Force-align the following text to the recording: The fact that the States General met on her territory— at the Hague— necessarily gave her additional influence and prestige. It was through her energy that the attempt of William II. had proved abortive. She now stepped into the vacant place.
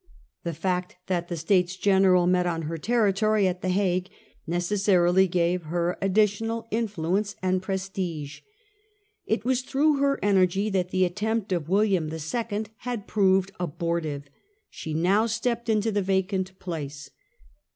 The 0.43 0.55
fact 0.55 0.97
that 1.05 1.27
the 1.27 1.37
States 1.37 1.75
General 1.77 2.25
met 2.25 2.47
on 2.47 2.63
her 2.63 2.79
territory— 2.79 3.47
at 3.47 3.61
the 3.61 3.69
Hague— 3.69 4.09
necessarily 4.47 5.27
gave 5.27 5.65
her 5.65 5.95
additional 6.01 6.67
influence 6.71 7.35
and 7.43 7.61
prestige. 7.61 8.39
It 9.27 9.45
was 9.45 9.61
through 9.61 9.97
her 9.99 10.17
energy 10.23 10.71
that 10.71 10.89
the 10.89 11.05
attempt 11.05 11.51
of 11.51 11.69
William 11.69 12.11
II. 12.11 12.65
had 12.77 13.05
proved 13.05 13.51
abortive. 13.59 14.23
She 14.71 14.95
now 14.95 15.27
stepped 15.27 15.69
into 15.69 15.91
the 15.91 16.01
vacant 16.01 16.57
place. 16.57 17.11